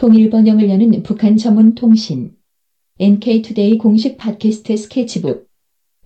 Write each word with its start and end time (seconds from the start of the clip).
통일 0.00 0.30
번영을 0.30 0.70
여는 0.70 1.02
북한 1.02 1.36
전문 1.36 1.74
통신 1.74 2.34
NK투데이 2.98 3.76
공식 3.76 4.16
팟캐스트 4.16 4.74
스케치북 4.74 5.46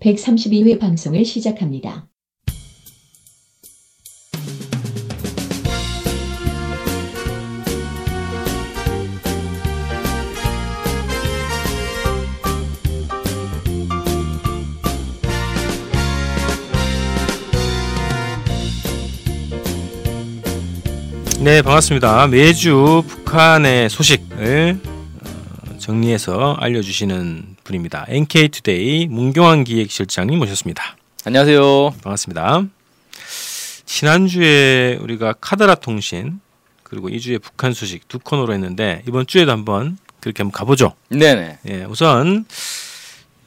132회 0.01 0.81
방송을 0.81 1.25
시작합니다. 1.25 2.09
네, 21.45 21.61
반갑습니다. 21.61 22.29
매주 22.29 23.05
북한의 23.07 23.91
소식을 23.91 24.81
어, 24.83 25.77
정리해서 25.77 26.57
알려주시는 26.59 27.57
분입니다. 27.63 28.07
NK투데이 28.09 29.09
문경환 29.09 29.65
기획실장님 29.65 30.39
모셨습니다. 30.39 30.97
안녕하세요. 31.27 31.97
반갑습니다. 32.03 32.65
지난주에 33.85 34.97
우리가 35.03 35.35
카드라 35.35 35.75
통신 35.75 36.41
그리고 36.83 37.11
이주에 37.11 37.37
북한 37.37 37.75
소식 37.75 38.09
두 38.09 38.19
코너로 38.21 38.55
했는데 38.55 39.03
이번 39.07 39.27
주에도 39.27 39.53
한번 39.53 39.99
그렇게 40.21 40.43
한번 40.43 40.53
가보죠. 40.53 40.95
네네. 41.11 41.59
예, 41.69 41.85
우선 41.85 42.47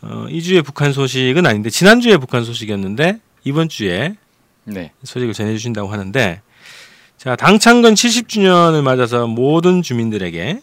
어, 0.04 0.28
이주의 0.30 0.62
북한 0.62 0.94
소식은 0.94 1.48
아닌데 1.48 1.72
지난주에 1.72 2.18
북한 2.18 2.46
소식이었는데 2.46 3.18
이번 3.44 3.70
주에 3.70 4.14
네. 4.66 4.92
소식을 5.04 5.34
전해주신다고 5.34 5.92
하는데 5.92 6.44
자 7.18 7.36
당창건 7.36 7.96
70주년을 7.96 8.84
맞아서 8.84 9.26
모든 9.26 9.82
주민들에게 9.82 10.62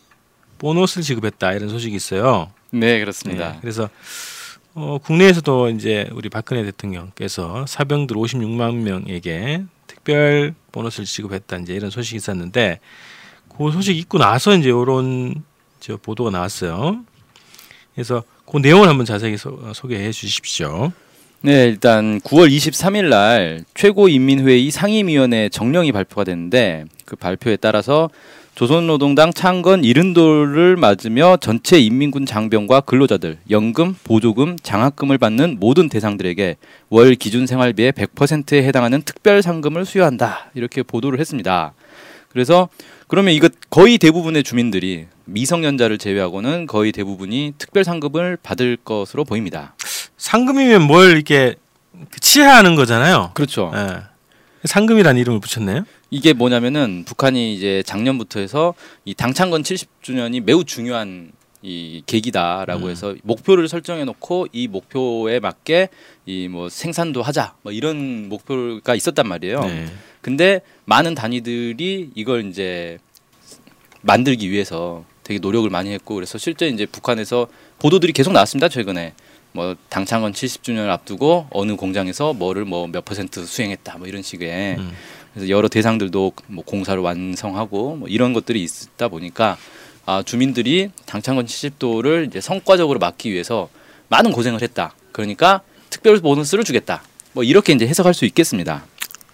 보너스를 0.58 1.02
지급했다 1.02 1.52
이런 1.52 1.68
소식이 1.68 1.96
있어요. 1.96 2.52
네, 2.70 3.00
그렇습니다. 3.00 3.52
네, 3.54 3.58
그래서 3.60 3.90
어, 4.74 4.98
국내에서도 5.02 5.70
이제 5.70 6.08
우리 6.12 6.28
박근혜 6.28 6.62
대통령께서 6.64 7.66
사병들 7.66 8.16
56만 8.16 8.74
명에게 8.76 9.64
특별 9.88 10.54
보너스를 10.70 11.06
지급했다 11.06 11.56
이제 11.58 11.74
이런 11.74 11.90
소식이 11.90 12.16
있었는데 12.16 12.78
그 13.56 13.72
소식 13.72 13.96
있고 13.98 14.18
나서 14.18 14.54
이제 14.56 14.68
이런 14.68 15.42
저 15.80 15.96
보도가 15.96 16.30
나왔어요. 16.30 17.04
그래서 17.94 18.22
그 18.50 18.58
내용을 18.58 18.88
한번 18.88 19.06
자세히 19.06 19.36
소, 19.36 19.72
소개해 19.74 20.12
주십시오. 20.12 20.92
네, 21.44 21.66
일단 21.66 22.22
9월 22.22 22.48
23일 22.50 23.10
날 23.10 23.64
최고인민회의 23.74 24.70
상임위원회 24.70 25.50
정령이 25.50 25.92
발표가 25.92 26.24
됐는데 26.24 26.86
그 27.04 27.16
발표에 27.16 27.56
따라서 27.56 28.08
조선노동당 28.54 29.34
창건 29.34 29.84
이른돌을 29.84 30.76
맞으며 30.76 31.36
전체 31.42 31.78
인민군 31.78 32.24
장병과 32.24 32.80
근로자들 32.80 33.36
연금, 33.50 33.94
보조금, 34.04 34.56
장학금을 34.62 35.18
받는 35.18 35.58
모든 35.60 35.90
대상들에게 35.90 36.56
월 36.88 37.14
기준 37.14 37.46
생활비의 37.46 37.92
100%에 37.92 38.62
해당하는 38.62 39.02
특별 39.02 39.42
상금을 39.42 39.84
수여한다. 39.84 40.50
이렇게 40.54 40.82
보도를 40.82 41.20
했습니다. 41.20 41.74
그래서 42.34 42.68
그러면 43.06 43.32
이거 43.32 43.48
거의 43.70 43.96
대부분의 43.96 44.42
주민들이 44.42 45.06
미성년자를 45.24 45.98
제외하고는 45.98 46.66
거의 46.66 46.92
대부분이 46.92 47.54
특별 47.56 47.84
상금을 47.84 48.36
받을 48.42 48.76
것으로 48.76 49.24
보입니다. 49.24 49.74
상금이면 50.18 50.82
뭘 50.82 51.12
이렇게 51.12 51.54
치하하는 52.20 52.74
거잖아요. 52.74 53.30
그렇죠. 53.34 53.72
예. 53.74 54.02
상금이라는 54.64 55.20
이름을 55.20 55.40
붙였네요. 55.40 55.84
이게 56.10 56.32
뭐냐면은 56.32 57.04
북한이 57.06 57.54
이제 57.54 57.82
작년부터 57.86 58.40
해서 58.40 58.74
이 59.04 59.14
당창건 59.14 59.62
70주년이 59.62 60.42
매우 60.42 60.64
중요한 60.64 61.30
이 61.66 62.02
계기다라고 62.04 62.84
음. 62.86 62.90
해서 62.90 63.14
목표를 63.22 63.68
설정해 63.68 64.04
놓고 64.04 64.48
이 64.52 64.68
목표에 64.68 65.40
맞게 65.40 65.88
이 66.26 66.46
뭐 66.50 66.68
생산도 66.68 67.22
하자 67.22 67.54
뭐 67.62 67.72
이런 67.72 68.28
목표가 68.28 68.94
있었단 68.94 69.26
말이에요. 69.26 69.60
네. 69.60 69.86
근데 70.20 70.60
많은 70.84 71.14
단위들이 71.14 72.10
이걸 72.14 72.46
이제 72.50 72.98
만들기 74.02 74.50
위해서 74.50 75.04
되게 75.22 75.38
노력을 75.38 75.68
많이 75.70 75.90
했고 75.90 76.14
그래서 76.14 76.36
실제 76.36 76.68
이제 76.68 76.84
북한에서 76.84 77.46
보도들이 77.78 78.12
계속 78.12 78.32
나왔습니다 78.34 78.68
최근에 78.68 79.14
뭐 79.52 79.74
당창건 79.88 80.32
70주년을 80.32 80.88
앞두고 80.90 81.46
어느 81.50 81.76
공장에서 81.76 82.34
뭐를 82.34 82.66
뭐 82.66 82.86
몇 82.88 83.04
퍼센트 83.06 83.46
수행했다 83.46 83.96
뭐 83.98 84.06
이런 84.06 84.20
식의 84.20 84.76
음. 84.76 84.92
그래서 85.32 85.48
여러 85.48 85.68
대상들도 85.68 86.32
뭐 86.48 86.62
공사를 86.64 87.00
완성하고 87.02 87.96
뭐 87.96 88.08
이런 88.08 88.34
것들이 88.34 88.62
있다 88.64 89.08
보니까 89.08 89.56
아 90.06 90.22
주민들이 90.22 90.90
당창건 91.06 91.46
70도를 91.46 92.26
이제 92.26 92.40
성과적으로 92.40 92.98
막기 92.98 93.32
위해서 93.32 93.68
많은 94.08 94.32
고생을 94.32 94.62
했다 94.62 94.94
그러니까 95.12 95.62
특별 95.90 96.18
보너스를 96.18 96.64
주겠다 96.64 97.02
뭐 97.32 97.42
이렇게 97.44 97.72
이제 97.72 97.86
해석할 97.86 98.14
수 98.14 98.24
있겠습니다. 98.24 98.84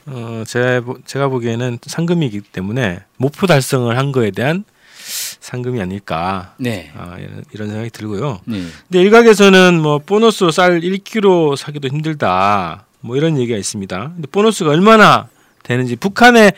어, 0.07 0.43
제, 0.47 0.81
제가 1.07 1.29
보기에는 1.29 1.79
상금이기 1.83 2.41
때문에 2.41 3.01
목표 3.17 3.47
달성을 3.47 3.97
한 3.97 4.13
거에 4.13 4.31
대한 4.31 4.65
상금이 5.41 5.81
아닐까 5.81 6.55
네. 6.59 6.91
아, 6.97 7.17
이런, 7.19 7.45
이런 7.53 7.69
생각이 7.69 7.91
들고요. 7.91 8.41
네. 8.47 8.63
근데 8.89 9.03
일각에서는 9.03 9.81
뭐 9.81 9.99
보너스로 9.99 10.51
쌀 10.51 10.81
1kg 10.81 11.57
사기도 11.57 11.89
힘들다 11.89 12.87
뭐 13.01 13.17
이런 13.17 13.39
얘기가 13.39 13.57
있습니다. 13.59 14.13
근데 14.15 14.29
보너스가 14.31 14.71
얼마나 14.71 15.29
되는지 15.63 15.97
북한의 15.97 16.53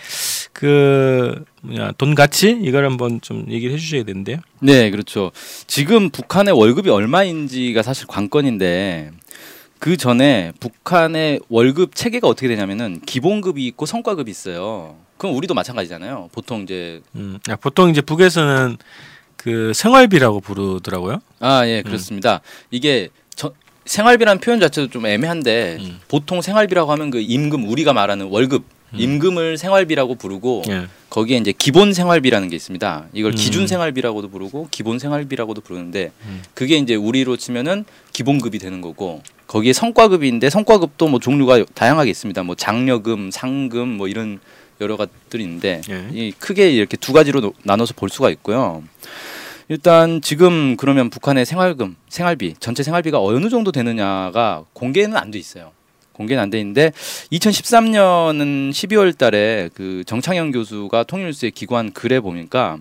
그 0.53 1.45
뭐냐 1.63 1.93
돈 1.99 2.15
가치 2.15 2.59
이걸 2.63 2.85
한번 2.85 3.21
좀 3.21 3.47
얘기를 3.49 3.75
해주셔야 3.75 4.05
되는데요. 4.05 4.39
네, 4.61 4.91
그렇죠. 4.91 5.33
지금 5.67 6.11
북한의 6.11 6.55
월급이 6.55 6.91
얼마인지가 6.91 7.83
사실 7.83 8.07
관건인데 8.07 9.11
그 9.79 9.97
전에 9.97 10.53
북한의 10.61 11.41
월급 11.49 11.95
체계가 11.95 12.29
어떻게 12.29 12.49
되냐면은 12.49 13.01
기본급이 13.05 13.67
있고 13.67 13.87
성과급이 13.87 14.31
있어요. 14.31 14.97
그럼 15.17 15.35
우리도 15.37 15.55
마찬가지잖아요. 15.55 16.31
보통 16.33 16.63
이제 16.63 17.01
음, 17.17 17.39
야, 17.49 17.57
보통 17.57 17.91
이제 17.91 18.01
북에서는 18.01 18.77
그 19.37 19.73
생활비라고 19.75 20.41
부르더라고요. 20.41 21.21
아, 21.41 21.67
예, 21.67 21.83
그렇습니다. 21.83 22.41
이게 22.71 23.09
저, 23.35 23.53
생활비라는 23.85 24.41
표현 24.41 24.61
자체도 24.61 24.89
좀 24.91 25.07
애매한데 25.07 25.79
음. 25.81 26.01
보통 26.07 26.43
생활비라고 26.43 26.93
하면 26.93 27.11
그 27.11 27.21
임금 27.21 27.69
우리가 27.69 27.93
말하는 27.93 28.27
월급 28.27 28.65
임금을 28.95 29.59
생활비라고 29.59 30.15
부르고 30.17 30.63
예. 30.69 30.87
거기에 31.11 31.37
이제 31.39 31.53
기본 31.57 31.93
생활비라는 31.93 32.49
게 32.49 32.57
있습니다. 32.57 33.07
이걸 33.13 33.33
음. 33.33 33.35
기준 33.37 33.67
생활비라고도 33.67 34.29
부르고 34.29 34.69
기본 34.71 34.99
생활비라고도 34.99 35.61
부르는데 35.61 36.13
음. 36.27 36.43
그게 36.55 36.77
이제 36.77 36.95
우리로 36.95 37.37
치면은 37.37 37.85
기본급이 38.13 38.59
되는 38.59 38.81
거고 38.81 39.23
거기에 39.47 39.73
성과급인데 39.73 40.49
성과급도 40.51 41.09
뭐 41.09 41.21
종류가 41.21 41.65
다양하게 41.75 42.11
있습니다. 42.11 42.43
뭐 42.43 42.55
장려금, 42.55 43.31
상금 43.31 43.89
뭐 43.89 44.09
이런 44.09 44.41
여러 44.81 44.97
가지들이 44.97 45.43
있는데 45.45 45.81
예. 45.91 46.09
이 46.13 46.33
크게 46.33 46.71
이렇게 46.71 46.97
두 46.97 47.13
가지로 47.13 47.41
노- 47.41 47.53
나눠서 47.63 47.95
볼 47.95 48.09
수가 48.09 48.31
있고요. 48.31 48.83
일단 49.69 50.21
지금 50.21 50.77
그러면 50.77 51.09
북한의 51.09 51.47
생활금, 51.47 51.97
생활비, 52.09 52.55
전체 52.61 52.83
생활비가 52.83 53.23
어느 53.23 53.49
정도 53.49 53.73
되느냐가 53.73 54.65
공개는 54.73 55.17
안 55.17 55.31
돼 55.31 55.39
있어요. 55.39 55.71
공개는 56.23 56.43
안 56.43 56.51
돼 56.51 56.59
있는데 56.61 56.93
2013년은 57.33 58.71
12월 58.71 59.17
달에 59.17 59.71
그 59.75 60.03
정창현 60.07 60.53
교수가 60.53 61.05
통일뉴스에 61.05 61.51
기고한 61.51 61.93
글에 61.93 62.21
보니까 62.21 62.79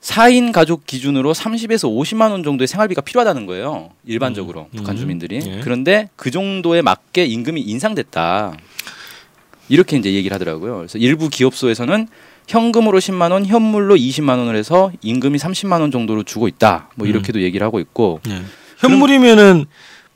4인 0.00 0.52
가족 0.52 0.86
기준으로 0.86 1.32
30에서 1.34 1.88
50만 1.92 2.30
원 2.30 2.42
정도의 2.44 2.68
생활비가 2.68 3.00
필요하다는 3.02 3.46
거예요. 3.46 3.90
일반적으로 4.04 4.68
음. 4.72 4.76
북한 4.76 4.94
음. 4.94 5.00
주민들이. 5.00 5.40
예. 5.44 5.60
그런데 5.64 6.10
그 6.16 6.30
정도에 6.30 6.80
맞게 6.82 7.24
임금이 7.26 7.60
인상됐다. 7.60 8.56
이렇게 9.68 9.96
이제 9.96 10.12
얘기를 10.12 10.32
하더라고요. 10.34 10.76
그래서 10.76 10.98
일부 10.98 11.28
기업소에서는 11.28 12.06
현금으로 12.46 13.00
10만 13.00 13.32
원, 13.32 13.44
현물로 13.44 13.96
20만 13.96 14.38
원을 14.38 14.54
해서 14.54 14.92
임금이 15.02 15.38
30만 15.38 15.80
원 15.80 15.90
정도로 15.90 16.22
주고 16.22 16.46
있다. 16.46 16.90
뭐 16.94 17.08
이렇게도 17.08 17.42
얘기를 17.42 17.66
하고 17.66 17.80
있고. 17.80 18.20
예. 18.28 18.42
현물이면은 18.78 19.64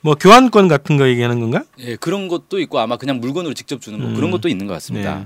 뭐 0.01 0.15
교환권 0.15 0.67
같은 0.67 0.97
거 0.97 1.07
얘기하는 1.07 1.39
건가? 1.39 1.63
예, 1.79 1.95
그런 1.95 2.27
것도 2.27 2.59
있고 2.59 2.79
아마 2.79 2.97
그냥 2.97 3.19
물건으로 3.19 3.53
직접 3.53 3.81
주는 3.81 3.99
뭐 3.99 4.09
음. 4.09 4.15
그런 4.15 4.31
것도 4.31 4.49
있는 4.49 4.67
것 4.67 4.73
같습니다. 4.73 5.19
네. 5.19 5.25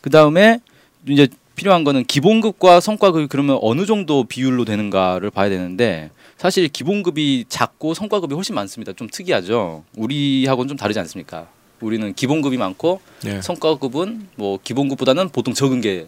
그 0.00 0.10
다음에 0.10 0.60
이제 1.08 1.28
필요한 1.54 1.84
거는 1.84 2.04
기본급과 2.04 2.80
성과급이 2.80 3.26
그러면 3.28 3.58
어느 3.62 3.86
정도 3.86 4.24
비율로 4.24 4.64
되는가를 4.64 5.30
봐야 5.30 5.48
되는데 5.48 6.10
사실 6.36 6.68
기본급이 6.68 7.46
작고 7.48 7.94
성과급이 7.94 8.34
훨씬 8.34 8.54
많습니다. 8.54 8.92
좀 8.92 9.08
특이하죠. 9.10 9.84
우리하고는 9.96 10.68
좀 10.68 10.76
다르지 10.76 10.98
않습니까? 11.00 11.48
우리는 11.80 12.12
기본급이 12.12 12.56
많고 12.56 13.00
예. 13.26 13.40
성과급은 13.40 14.28
뭐 14.36 14.58
기본급보다는 14.62 15.30
보통 15.30 15.54
적은 15.54 15.80
게 15.80 16.06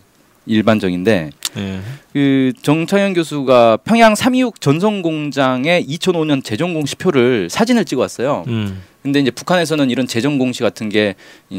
일반적인데 0.51 1.31
예. 1.57 1.81
그 2.13 2.53
정창현 2.63 3.15
교수가 3.15 3.79
평양 3.85 4.15
326 4.15 4.61
전성 4.61 5.03
공장의 5.03 5.85
2005년 5.87 6.45
재정 6.45 6.75
공시표를 6.75 7.49
사진을 7.51 7.85
찍어왔어요. 7.85 8.45
음. 8.49 8.83
근데 9.03 9.21
이제 9.21 9.31
북한에서는 9.31 9.89
이런 9.91 10.07
재정 10.07 10.39
공시 10.39 10.63
같은 10.63 10.89
게 10.89 11.15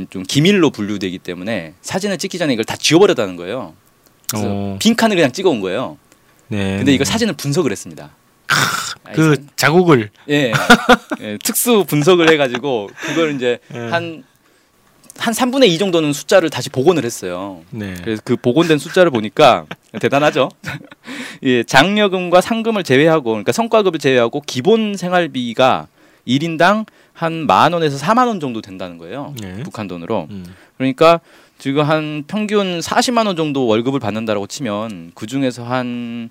좀 0.10 0.24
기밀로 0.24 0.70
분류되기 0.70 1.18
때문에 1.20 1.74
사진을 1.82 2.18
찍기 2.18 2.38
전에 2.38 2.54
이걸 2.54 2.66
다 2.66 2.76
지워버렸다는 2.76 3.36
거예요. 3.36 3.74
그래서 4.30 4.48
어. 4.50 4.78
빈 4.80 4.96
칸을 4.96 5.16
그냥 5.16 5.32
찍어온 5.32 5.60
거예요. 5.60 5.98
네. 6.48 6.78
근데 6.78 6.94
이거 6.94 7.04
사진을 7.04 7.34
분석을 7.34 7.72
했습니다. 7.72 8.12
아, 8.48 9.12
그이 9.14 9.38
자국을 9.56 10.10
예, 10.30 10.52
예, 11.22 11.38
특수 11.44 11.86
분석을 11.88 12.30
해가지고 12.32 12.90
그걸 13.08 13.36
이제 13.36 13.60
예. 13.74 13.80
한 13.80 14.24
한 15.22 15.34
3분의 15.36 15.68
2 15.70 15.78
정도는 15.78 16.14
숫자를 16.14 16.50
다시 16.50 16.70
복원을 16.70 17.06
했어요. 17.06 17.62
네. 17.70 17.94
그래서 18.04 18.22
그 18.26 18.36
복원된 18.36 18.80
숫자를 18.80 19.12
보니까 19.12 19.66
대단하죠. 20.02 20.50
예, 21.44 21.64
장려금과 21.64 22.42
상금을 22.42 22.84
제외하고 22.84 23.32
그러니까 23.32 23.52
성과급을 23.52 24.00
제외하고 24.00 24.42
기본 24.46 24.98
생활비가 24.98 25.88
1인당 26.28 26.86
한 27.14 27.46
만 27.46 27.74
원에서 27.74 27.98
4만 28.04 28.26
원 28.28 28.40
정도 28.40 28.62
된다는 28.62 28.98
거예요. 28.98 29.36
네. 29.40 29.62
북한 29.64 29.88
돈으로. 29.88 30.28
음. 30.32 30.44
그러니까 30.78 31.20
지금 31.60 31.84
한 31.84 32.24
평균 32.26 32.80
40만 32.80 33.28
원 33.28 33.36
정도 33.36 33.68
월급을 33.68 34.00
받는다라고 34.00 34.48
치면 34.48 35.12
그 35.14 35.28
중에서 35.28 35.64
한 35.64 36.30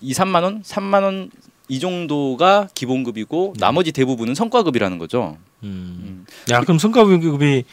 2, 0.00 0.12
3만 0.12 0.42
원, 0.44 0.62
3만 0.62 1.02
원 1.02 1.30
이 1.68 1.78
정도가 1.80 2.68
기본급이고 2.74 3.54
네. 3.56 3.60
나머지 3.60 3.92
대부분은 3.92 4.34
성과급이라는 4.34 4.98
거죠. 4.98 5.38
음. 5.62 6.26
야 6.50 6.60
그럼 6.60 6.78
성과급이 6.78 7.64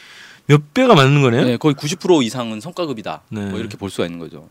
몇 0.46 0.74
배가 0.74 0.94
맞는 0.94 1.22
거네요? 1.22 1.44
네, 1.44 1.56
거의 1.56 1.74
90% 1.74 2.24
이상은 2.24 2.60
성과급이다. 2.60 3.22
네. 3.28 3.46
뭐 3.46 3.58
이렇게 3.58 3.76
볼 3.76 3.90
수가 3.90 4.04
있는 4.06 4.18
거죠. 4.18 4.48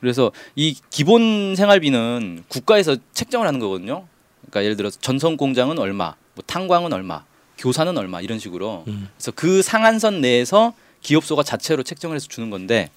그래서 0.00 0.30
이 0.54 0.76
기본 0.90 1.54
생활비는 1.56 2.44
국가에서 2.48 2.96
책정을 3.12 3.46
하는 3.46 3.58
거거든요. 3.60 4.04
그러니까 4.42 4.64
예를 4.64 4.76
들어서 4.76 4.98
전선 5.00 5.36
공장은 5.36 5.78
얼마, 5.78 6.14
뭐 6.34 6.44
탄광은 6.46 6.92
얼마, 6.92 7.24
교사는 7.56 7.96
얼마 7.96 8.20
이런 8.20 8.38
식으로. 8.38 8.84
음. 8.86 9.08
그래서 9.16 9.32
그 9.32 9.62
상한선 9.62 10.20
내에서 10.20 10.74
기업소가 11.00 11.42
자체로 11.42 11.82
책정을 11.82 12.14
해서 12.16 12.28
주는 12.28 12.50
건데 12.50 12.90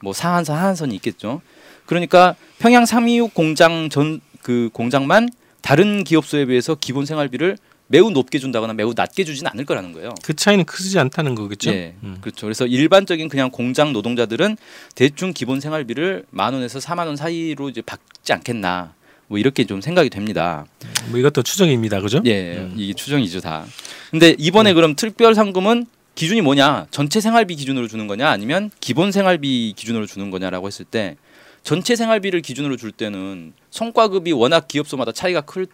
뭐 0.00 0.12
상한선 0.12 0.56
하한선이 0.56 0.94
있겠죠. 0.96 1.40
그러니까 1.86 2.34
평양 2.58 2.84
326 2.86 3.34
공장 3.34 3.88
전 3.90 4.20
그 4.42 4.70
공장만 4.72 5.28
다른 5.60 6.04
기업소에 6.04 6.46
비해서 6.46 6.74
기본 6.74 7.04
생활비를 7.04 7.58
매우 7.88 8.10
높게 8.10 8.38
준다거나 8.38 8.74
매우 8.74 8.92
낮게 8.94 9.24
주지는 9.24 9.50
않을 9.52 9.64
거라는 9.64 9.92
거예요. 9.92 10.14
그 10.22 10.34
차이는 10.36 10.64
크지 10.64 10.98
않다는 10.98 11.34
거겠죠? 11.34 11.70
예, 11.70 11.94
음. 12.02 12.18
그렇죠. 12.20 12.46
그래서 12.46 12.66
일반적인 12.66 13.28
그냥 13.28 13.50
공장 13.50 13.92
노동자들은 13.92 14.56
대충 14.94 15.32
기본 15.32 15.58
생활비를 15.60 16.26
만 16.30 16.52
원에서 16.52 16.78
4만 16.78 17.06
원 17.06 17.16
사이로 17.16 17.70
이제 17.70 17.80
받지 17.80 18.32
않겠나. 18.32 18.92
뭐 19.26 19.38
이렇게 19.38 19.64
좀 19.64 19.80
생각이 19.80 20.10
됩니다. 20.10 20.66
뭐 21.10 21.18
이것도 21.18 21.42
추정입니다, 21.42 22.00
그죠? 22.00 22.22
예, 22.26 22.56
음. 22.58 22.74
이게 22.76 22.92
추정이죠 22.94 23.40
다. 23.40 23.66
근데 24.10 24.34
이번에 24.38 24.72
그럼 24.74 24.94
특별 24.94 25.34
상금은 25.34 25.86
기준이 26.14 26.40
뭐냐? 26.40 26.86
전체 26.90 27.20
생활비 27.20 27.54
기준으로 27.56 27.88
주는 27.88 28.06
거냐? 28.06 28.28
아니면 28.28 28.70
기본 28.80 29.12
생활비 29.12 29.72
기준으로 29.76 30.06
주는 30.06 30.30
거냐라고 30.30 30.66
했을 30.66 30.84
때 30.84 31.16
전체 31.62 31.94
생활비를 31.96 32.40
기준으로 32.42 32.76
줄 32.76 32.90
때는 32.92 33.52
성과급이 33.70 34.32
워낙 34.32 34.66
기업소마다 34.68 35.12
차이가 35.12 35.42
클, 35.42 35.66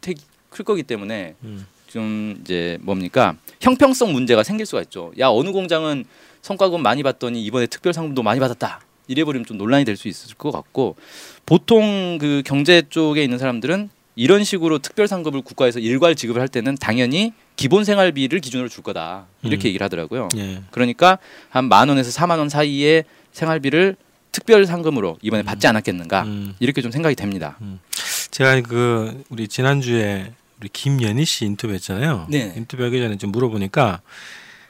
테- 0.00 0.14
클 0.52 0.64
거기 0.64 0.82
때문에 0.82 1.34
음. 1.44 1.66
좀 1.88 2.38
이제 2.42 2.78
뭡니까 2.82 3.36
형평성 3.60 4.12
문제가 4.12 4.42
생길 4.42 4.66
수가 4.66 4.82
있죠. 4.82 5.12
야 5.18 5.28
어느 5.28 5.50
공장은 5.50 6.04
성과급 6.42 6.80
많이 6.80 7.02
받더니 7.02 7.42
이번에 7.44 7.66
특별 7.66 7.92
상금도 7.92 8.22
많이 8.22 8.38
받았다. 8.40 8.80
이래버리면 9.08 9.46
좀 9.46 9.58
논란이 9.58 9.84
될 9.84 9.96
수 9.96 10.08
있을 10.08 10.34
것 10.36 10.50
같고 10.52 10.96
보통 11.44 12.18
그 12.20 12.42
경제 12.46 12.82
쪽에 12.88 13.22
있는 13.24 13.38
사람들은 13.38 13.90
이런 14.14 14.44
식으로 14.44 14.78
특별 14.78 15.08
상급을 15.08 15.42
국가에서 15.42 15.78
일괄 15.80 16.14
지급을 16.14 16.40
할 16.40 16.48
때는 16.48 16.76
당연히 16.76 17.32
기본 17.56 17.84
생활비를 17.84 18.40
기준으로 18.40 18.68
줄 18.68 18.82
거다 18.82 19.26
이렇게 19.42 19.66
음. 19.66 19.68
얘기를 19.68 19.84
하더라고요. 19.84 20.28
예. 20.36 20.62
그러니까 20.70 21.18
한 21.48 21.68
만 21.68 21.88
원에서 21.88 22.10
4만 22.10 22.38
원 22.38 22.48
사이의 22.48 23.04
생활비를 23.32 23.96
특별 24.32 24.64
상금으로 24.66 25.18
이번에 25.22 25.42
받지 25.42 25.66
않았겠는가 25.66 26.22
음. 26.22 26.54
이렇게 26.60 26.80
좀 26.82 26.90
생각이 26.90 27.14
됩니다. 27.16 27.58
제가 28.30 28.60
그 28.62 29.22
우리 29.28 29.46
지난주에 29.48 30.32
우리 30.62 30.68
김연희 30.70 31.24
씨 31.24 31.44
인터뷰 31.44 31.74
했잖아요. 31.74 32.28
네. 32.30 32.54
인터뷰 32.56 32.84
하기 32.84 32.98
전에 32.98 33.18
좀 33.18 33.32
물어보니까 33.32 34.00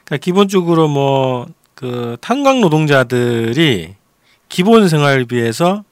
그러니까 0.03 0.17
기본적으로 0.17 0.87
뭐 0.87 1.47
그 1.75 2.17
탄광 2.21 2.61
노동자들이 2.61 3.95
기본 4.47 4.87
생활비에서 4.87 5.83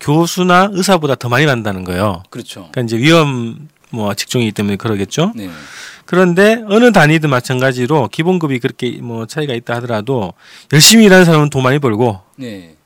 교수나 0.00 0.68
의사보다 0.72 1.14
더 1.14 1.28
많이 1.28 1.46
받는다는 1.46 1.84
거예요. 1.84 2.22
그렇죠. 2.30 2.68
그러니까 2.72 2.82
이제 2.82 2.98
위험 2.98 3.68
뭐 3.90 4.14
직종이기 4.14 4.52
때문에 4.52 4.76
그러겠죠. 4.76 5.32
네. 5.34 5.48
그런데 6.04 6.62
어느 6.68 6.90
단위든 6.92 7.30
마찬가지로 7.30 8.08
기본급이 8.08 8.58
그렇게 8.58 8.98
뭐 9.00 9.26
차이가 9.26 9.54
있다 9.54 9.76
하더라도 9.76 10.34
열심히 10.72 11.04
일하는 11.04 11.24
사람은 11.24 11.50
돈 11.50 11.62
많이 11.62 11.78
벌고 11.78 12.20
네. 12.36 12.76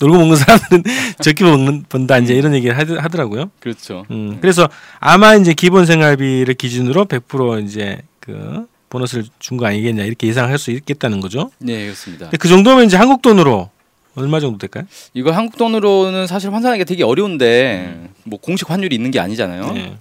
놀고 0.00 0.16
먹는 0.18 0.36
사람들은 0.36 0.82
적게 1.22 1.44
먹는 1.44 1.84
번다 1.88 2.18
이제 2.18 2.34
이런 2.34 2.54
얘기를 2.54 2.76
하더- 2.76 2.98
하더라고요. 2.98 3.50
그렇죠. 3.60 4.04
음, 4.10 4.38
그래서 4.40 4.68
아마 5.00 5.34
이제 5.36 5.54
기본 5.54 5.86
생활비를 5.86 6.54
기준으로 6.54 7.04
100% 7.06 7.64
이제 7.64 7.98
그 8.20 8.66
보너스를 8.90 9.24
준 9.38 9.56
거 9.56 9.66
아니겠냐 9.66 10.04
이렇게 10.04 10.26
예상할 10.26 10.58
수 10.58 10.70
있겠다는 10.70 11.20
거죠. 11.20 11.50
네, 11.58 11.84
그렇습니다. 11.84 12.30
그 12.38 12.48
정도면 12.48 12.86
이제 12.86 12.96
한국 12.96 13.22
돈으로 13.22 13.70
얼마 14.16 14.38
정도 14.40 14.58
될까요? 14.58 14.84
이거 15.12 15.32
한국 15.32 15.56
돈으로는 15.58 16.26
사실 16.28 16.52
환산하기가 16.52 16.84
되게 16.84 17.02
어려운데 17.02 18.08
뭐 18.24 18.38
공식 18.38 18.70
환율이 18.70 18.94
있는 18.94 19.10
게 19.10 19.18
아니잖아요. 19.20 19.72
네. 19.72 19.96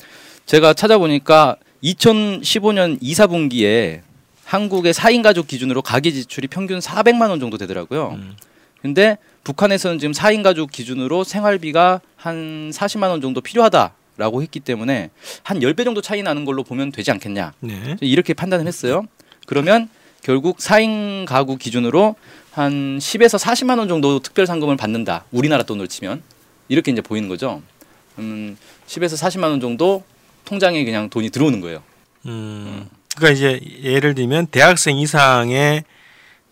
제가 0.45 0.73
찾아보니까 0.73 1.55
2015년 1.83 2.97
2, 3.01 3.13
4분기에 3.13 4.01
한국의 4.45 4.93
4인 4.93 5.23
가족 5.23 5.47
기준으로 5.47 5.81
가계 5.81 6.11
지출이 6.11 6.47
평균 6.47 6.79
400만 6.79 7.29
원 7.29 7.39
정도 7.39 7.57
되더라고요. 7.57 8.11
음. 8.19 8.33
근데 8.81 9.17
북한에서는 9.43 9.99
지금 9.99 10.13
4인 10.13 10.43
가족 10.43 10.71
기준으로 10.71 11.23
생활비가 11.23 12.01
한 12.15 12.71
40만 12.71 13.09
원 13.09 13.21
정도 13.21 13.41
필요하다 13.41 13.93
라고 14.17 14.41
했기 14.41 14.59
때문에 14.59 15.09
한 15.41 15.59
10배 15.59 15.83
정도 15.83 16.01
차이 16.01 16.21
나는 16.23 16.45
걸로 16.45 16.63
보면 16.63 16.91
되지 16.91 17.11
않겠냐. 17.11 17.53
네. 17.59 17.95
이렇게 18.01 18.33
판단을 18.33 18.67
했어요. 18.67 19.05
그러면 19.47 19.89
결국 20.21 20.57
4인 20.57 21.25
가구 21.25 21.57
기준으로 21.57 22.15
한 22.51 22.99
10에서 22.99 23.39
40만 23.39 23.79
원 23.79 23.87
정도 23.87 24.19
특별 24.19 24.45
상금을 24.45 24.77
받는다. 24.77 25.25
우리나라 25.31 25.63
돈으로 25.63 25.87
치면 25.87 26.21
이렇게 26.69 26.91
이제 26.91 27.01
보이는 27.01 27.27
거죠. 27.27 27.61
음, 28.19 28.55
10에서 28.87 29.17
40만 29.19 29.45
원 29.45 29.59
정도 29.59 30.03
통장에 30.45 30.85
그냥 30.85 31.09
돈이 31.09 31.29
들어오는 31.31 31.59
거예요. 31.59 31.81
음. 32.27 32.87
그러니까 33.15 33.35
이제 33.35 33.59
예를 33.83 34.15
들면 34.15 34.47
대학생 34.47 34.97
이상의 34.97 35.83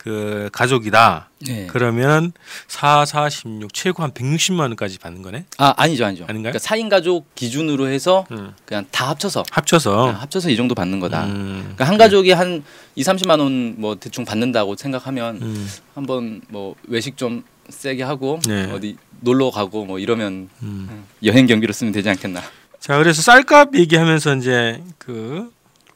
그 0.03 0.49
가족이다. 0.51 1.29
네. 1.45 1.67
그러면 1.69 2.31
4, 2.67 3.05
4, 3.05 3.29
16 3.29 3.71
최고 3.71 4.01
한 4.01 4.11
160만 4.11 4.61
원까지 4.61 4.97
받는 4.97 5.21
거네. 5.21 5.45
아 5.59 5.75
아니죠 5.77 6.05
아니죠. 6.05 6.23
아닌가요? 6.27 6.53
그러니까 6.53 6.57
4인 6.57 6.89
가족 6.89 7.35
기준으로 7.35 7.87
해서 7.87 8.25
음. 8.31 8.51
그냥 8.65 8.85
다 8.89 9.09
합쳐서 9.09 9.43
합쳐서 9.51 10.05
그냥 10.07 10.21
합쳐서 10.21 10.49
이 10.49 10.55
정도 10.55 10.73
받는 10.73 10.99
거다. 10.99 11.25
음. 11.25 11.59
그러니까 11.61 11.85
한 11.85 11.97
가족이 11.99 12.31
한 12.31 12.63
2, 12.95 13.03
30만 13.03 13.39
원 13.39 13.75
뭐 13.77 13.93
대충 13.95 14.25
받는다고 14.25 14.75
생각하면 14.75 15.39
음. 15.43 15.69
한번 15.93 16.41
뭐 16.49 16.73
외식 16.87 17.15
좀 17.15 17.43
세게 17.69 18.01
하고 18.01 18.39
네. 18.47 18.71
어디 18.71 18.97
놀러 19.19 19.51
가고 19.51 19.85
뭐 19.85 19.99
이러면 19.99 20.49
음. 20.63 21.05
여행 21.23 21.45
경비로 21.45 21.73
쓰면 21.73 21.93
되지 21.93 22.09
않겠나. 22.09 22.41
자, 22.79 22.97
그래서 22.97 23.21
쌀값 23.21 23.75
얘기하면서 23.75 24.35
이제 24.37 24.81
그 24.97 25.51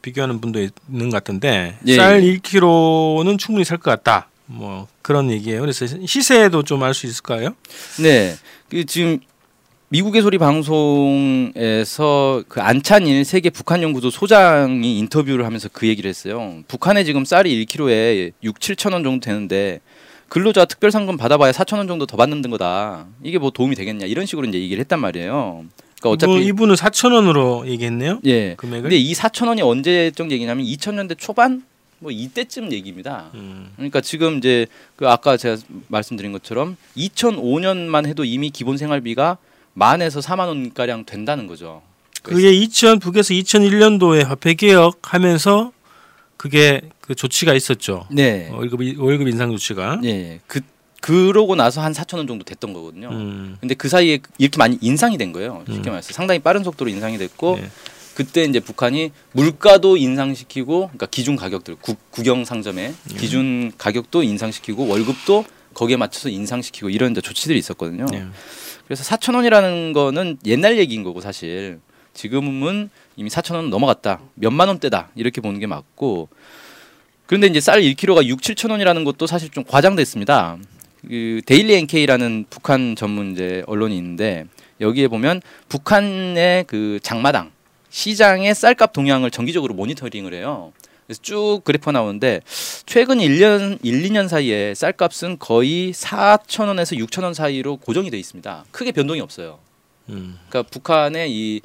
비교하는 0.06 0.40
분도 0.40 0.60
있는 0.60 1.10
것 1.10 1.16
같은데 1.16 1.76
예, 1.86 1.96
쌀 1.96 2.22
예. 2.22 2.36
1kg는 2.38 3.38
충분히 3.38 3.64
살 3.64 3.78
것 3.78 3.90
같다. 3.90 4.28
뭐 4.46 4.86
그런 5.02 5.30
얘기예요. 5.32 5.60
그래서 5.60 5.84
시세도 5.86 6.62
좀 6.62 6.82
알 6.84 6.94
수 6.94 7.06
있을까요? 7.06 7.54
네. 8.00 8.36
그 8.70 8.84
지금 8.84 9.18
미국의 9.88 10.22
소리 10.22 10.38
방송에서 10.38 12.42
그 12.48 12.60
안찬일 12.60 13.24
세계 13.24 13.50
북한 13.50 13.82
연구소 13.82 14.10
소장이 14.10 14.98
인터뷰를 14.98 15.44
하면서 15.44 15.68
그 15.72 15.86
얘기를 15.88 16.08
했어요. 16.08 16.58
북한에 16.68 17.02
지금 17.04 17.24
쌀이 17.24 17.64
1kg에 17.66 18.32
6, 18.42 18.58
7천 18.60 18.92
원 18.92 19.02
정도 19.02 19.24
되는데 19.24 19.80
근로자 20.28 20.64
특별 20.64 20.90
상금 20.92 21.16
받아봐야 21.16 21.50
4천 21.52 21.78
원 21.78 21.88
정도 21.88 22.06
더 22.06 22.16
받는 22.16 22.42
거다. 22.50 23.06
이게 23.24 23.38
뭐 23.38 23.50
도움이 23.50 23.74
되겠냐 23.74 24.06
이런 24.06 24.26
식으로 24.26 24.46
이제 24.48 24.58
얘기를 24.60 24.80
했단 24.80 25.00
말이에요. 25.00 25.64
그러니까 26.08 26.26
어차피 26.26 26.32
뭐 26.32 26.40
이분 26.40 26.70
은 26.70 26.74
4천 26.76 27.12
원으로 27.12 27.66
얘기했네요. 27.68 28.20
예. 28.26 28.54
금액을. 28.56 28.82
근데 28.82 28.96
이 28.96 29.12
4천 29.14 29.48
원이 29.48 29.62
언제적 29.62 30.30
얘기냐면 30.30 30.64
2000년대 30.66 31.16
초반 31.18 31.64
뭐 31.98 32.10
이때쯤 32.10 32.72
얘기입니다. 32.72 33.30
음. 33.34 33.70
그러니까 33.76 34.00
지금 34.00 34.38
이제 34.38 34.66
그 34.96 35.08
아까 35.08 35.36
제가 35.36 35.56
말씀드린 35.88 36.32
것처럼 36.32 36.76
2005년만 36.96 38.06
해도 38.06 38.24
이미 38.24 38.50
기본 38.50 38.76
생활비가 38.76 39.38
만에서 39.74 40.20
4만 40.20 40.46
원 40.48 40.72
가량 40.72 41.04
된다는 41.04 41.46
거죠. 41.46 41.82
그게 42.22 42.50
2000 42.52 42.98
북에서 42.98 43.34
2001년도에 43.34 44.24
화폐 44.24 44.54
개혁하면서 44.54 45.72
그게 46.36 46.82
그 47.00 47.14
조치가 47.14 47.54
있었죠. 47.54 48.06
네. 48.10 48.50
월급 48.52 48.82
이- 48.82 48.96
월급 48.98 49.28
인상 49.28 49.50
조치가. 49.50 50.00
예. 50.04 50.40
그 50.46 50.60
그러고 51.00 51.54
나서 51.54 51.80
한 51.80 51.92
4천 51.92 52.16
원 52.18 52.26
정도 52.26 52.44
됐던 52.44 52.72
거거든요. 52.72 53.08
음. 53.10 53.56
근데 53.60 53.74
그 53.74 53.88
사이에 53.88 54.18
이렇게 54.38 54.58
많이 54.58 54.78
인상이 54.80 55.18
된 55.18 55.32
거예요. 55.32 55.64
쉽게 55.66 55.90
음. 55.90 55.92
말해서 55.92 56.12
상당히 56.12 56.40
빠른 56.40 56.64
속도로 56.64 56.90
인상이 56.90 57.18
됐고 57.18 57.56
네. 57.60 57.70
그때 58.14 58.44
이제 58.44 58.60
북한이 58.60 59.12
물가도 59.32 59.98
인상시키고 59.98 60.78
그러니까 60.86 61.06
기준 61.06 61.36
가격들 61.36 61.76
국, 61.80 62.10
국영 62.10 62.44
상점의 62.44 62.88
음. 62.88 63.16
기준 63.18 63.72
가격도 63.76 64.22
인상시키고 64.22 64.86
월급도 64.88 65.44
거기에 65.74 65.96
맞춰서 65.96 66.30
인상시키고 66.30 66.88
이런 66.88 67.12
이제 67.12 67.20
조치들이 67.20 67.58
있었거든요. 67.58 68.06
네. 68.06 68.26
그래서 68.86 69.04
4천 69.04 69.34
원이라는 69.34 69.92
거는 69.92 70.38
옛날 70.46 70.78
얘기인 70.78 71.02
거고 71.02 71.20
사실 71.20 71.80
지금은 72.14 72.88
이미 73.16 73.28
4천 73.28 73.56
원 73.56 73.68
넘어갔다. 73.68 74.20
몇만 74.34 74.68
원대다. 74.68 75.10
이렇게 75.14 75.42
보는 75.42 75.60
게 75.60 75.66
맞고 75.66 76.30
그런데 77.26 77.48
이제 77.48 77.60
쌀 77.60 77.82
1kg가 77.82 78.24
6, 78.24 78.40
7천 78.40 78.70
원이라는 78.70 79.04
것도 79.04 79.26
사실 79.26 79.50
좀 79.50 79.64
과장됐습니다. 79.64 80.56
그 81.08 81.40
데일리 81.46 81.74
NK라는 81.74 82.46
북한 82.50 82.96
전문 82.96 83.32
이제 83.32 83.62
언론이 83.66 83.96
있는데 83.96 84.44
여기에 84.80 85.08
보면 85.08 85.40
북한의 85.68 86.64
그 86.64 86.98
장마당 87.02 87.52
시장의 87.90 88.54
쌀값 88.54 88.92
동향을 88.92 89.30
정기적으로 89.30 89.74
모니터링을 89.74 90.34
해요. 90.34 90.72
그래서 91.06 91.22
쭉 91.22 91.60
그래프가 91.64 91.92
나오는데 91.92 92.40
최근 92.84 93.18
1년 93.18 93.78
1, 93.82 94.02
2년 94.02 94.28
사이에 94.28 94.74
쌀값은 94.74 95.38
거의 95.38 95.92
4천 95.92 96.66
원에서 96.66 96.96
6천 96.96 97.22
원 97.22 97.32
사이로 97.32 97.76
고정이 97.76 98.10
돼 98.10 98.18
있습니다. 98.18 98.64
크게 98.72 98.90
변동이 98.90 99.20
없어요. 99.20 99.60
음. 100.08 100.38
그러니까 100.48 100.68
북한의 100.70 101.30
이 101.30 101.60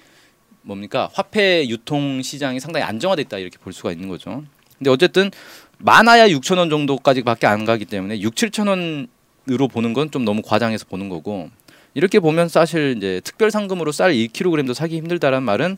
뭡니까 0.62 1.10
화폐 1.14 1.68
유통 1.68 2.22
시장이 2.22 2.60
상당히 2.60 2.86
안정화돼 2.86 3.24
있다 3.24 3.40
이렇게 3.40 3.58
볼 3.58 3.74
수가 3.74 3.92
있는 3.92 4.08
거죠. 4.10 4.44
근데 4.78 4.92
어쨌든 4.92 5.32
많아야 5.80 6.28
6천 6.30 6.58
원 6.58 6.70
정도까지밖에 6.70 7.48
안 7.48 7.66
가기 7.66 7.86
때문에 7.86 8.20
6, 8.22 8.36
7천 8.36 8.68
원 8.68 9.08
으로 9.50 9.68
보는 9.68 9.94
건 9.94 10.12
좀 10.12 10.24
너무 10.24 10.42
과장해서 10.44 10.86
보는 10.90 11.10
거고 11.10 11.50
이렇게 11.94 12.20
보면 12.20 12.48
사실 12.48 12.94
이제 12.98 13.22
특별 13.24 13.50
상금으로 13.52 13.92
쌀 13.92 14.14
1kg도 14.14 14.74
사기 14.74 14.98
힘들다라는 14.98 15.44
말은 15.44 15.78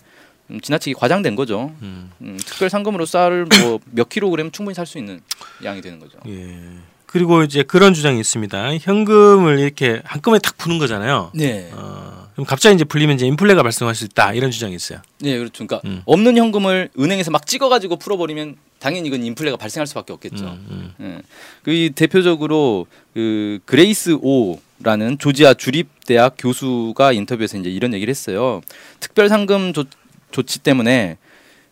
음, 0.52 0.60
지나치게 0.60 0.96
과장된 1.00 1.36
거죠. 1.36 1.72
음. 1.82 2.12
음, 2.22 2.38
특별 2.46 2.70
상금으로 2.70 3.06
쌀을 3.06 3.46
뭐 3.62 3.80
몇 3.92 4.10
킬로그램 4.10 4.52
충분히 4.52 4.76
살 4.76 4.86
수 4.86 4.98
있는 4.98 5.22
양이 5.64 5.80
되는 5.82 6.00
거죠. 6.00 6.18
예. 6.28 6.58
그리고 7.06 7.44
이제 7.44 7.64
그런 7.64 7.94
주장이 7.94 8.20
있습니다. 8.20 8.78
현금을 8.80 9.60
이렇게 9.60 10.02
한꺼번에 10.04 10.40
탁 10.40 10.58
푸는 10.58 10.80
거잖아요. 10.80 11.32
네. 11.34 11.70
어, 11.74 12.13
그럼 12.34 12.46
갑자기 12.46 12.76
이제 12.76 12.84
풀리면 12.84 13.16
이제 13.16 13.26
인플레가 13.28 13.64
발생할 13.64 13.96
수 13.96 14.06
있다 14.06 14.34
이런 14.34 14.52
주장이 14.52 14.76
있어요. 14.76 15.00
네, 15.20 15.38
그렇죠. 15.38 15.66
그러니까 15.66 15.82
음. 15.86 16.02
없는 16.06 16.38
현금을 16.38 16.90
은행에서 17.00 17.32
막 17.32 17.46
찍어가지고 17.46 17.98
풀어버리면 17.98 18.58
당연히 18.80 19.08
이건 19.08 19.24
인플레가 19.24 19.58
발생할 19.58 19.88
수밖에 19.88 20.14
없겠죠. 20.14 20.44
음, 20.46 20.94
음. 21.00 21.18
예. 21.20 21.22
그이 21.64 21.92
대표적으로 21.92 22.88
그 23.14 23.60
그레이스 23.66 24.18
오 24.22 24.60
라는 24.80 25.18
조지아 25.18 25.54
주립 25.54 25.88
대학 26.06 26.36
교수가 26.38 27.14
인터뷰에서 27.14 27.58
이제 27.58 27.70
이런 27.70 27.94
얘기를 27.94 28.12
했어요. 28.12 28.62
특별 29.00 29.30
상금 29.30 29.72
조, 29.72 29.86
조치 30.32 30.60
때문에 30.60 31.18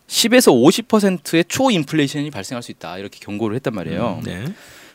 10에서 0.06 0.52
50%의 0.86 1.44
초인플레이션이 1.46 2.30
발생할 2.30 2.62
수 2.62 2.70
있다 2.70 2.98
이렇게 2.98 3.18
경고를 3.20 3.56
했단 3.56 3.74
말이에요. 3.74 4.20
음, 4.20 4.24
네. 4.24 4.44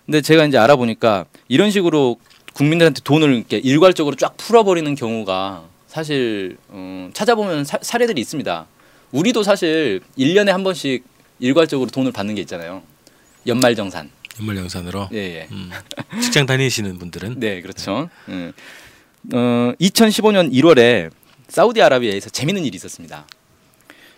근데 0.05 0.21
제가 0.21 0.45
이제 0.45 0.57
알아보니까 0.57 1.25
이런 1.49 1.69
식으로 1.69 2.17
국민들한테 2.57 3.01
돈을 3.03 3.35
이렇게 3.35 3.57
일괄적으로 3.57 4.15
쫙 4.15 4.35
풀어버리는 4.35 4.95
경우가 4.95 5.65
사실 5.85 6.57
음, 6.71 7.11
찾아보면 7.13 7.63
사, 7.63 7.77
사례들이 7.79 8.19
있습니다. 8.19 8.65
우리도 9.11 9.43
사실 9.43 10.01
1년에 10.17 10.47
한 10.47 10.63
번씩 10.63 11.03
일괄적으로 11.39 11.91
돈을 11.91 12.11
받는 12.11 12.33
게 12.33 12.41
있잖아요. 12.41 12.81
연말정산. 13.45 14.09
연말정산으로 14.39 15.09
예, 15.13 15.17
예. 15.17 15.47
음. 15.51 15.69
직장 16.19 16.47
다니시는 16.47 16.97
분들은 16.97 17.39
네, 17.39 17.61
그렇죠. 17.61 18.09
음. 18.27 18.51
어, 19.33 19.73
2015년 19.79 20.51
1월에 20.51 21.11
사우디아라비아에서 21.49 22.31
재밌는 22.31 22.65
일이 22.65 22.75
있었습니다. 22.75 23.27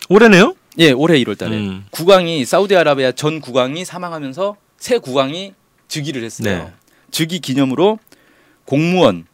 올해네요? 0.07 0.55
예, 0.77 0.91
올해 0.91 1.21
1월 1.23 1.37
달에 1.37 1.57
음. 1.57 1.85
국왕이 1.91 2.45
사우디아라비아 2.45 3.11
전 3.11 3.41
국왕이 3.41 3.83
사망하면서 3.83 4.55
새 4.77 4.97
국왕이 4.97 5.53
즉위를 5.89 6.23
했어요. 6.23 6.57
네. 6.57 6.73
즉위 7.11 7.39
기념으로 7.39 7.99
공무원, 8.69 9.25